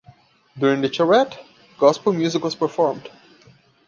[0.57, 1.37] During the charrette,
[1.77, 3.07] gospel music was performed.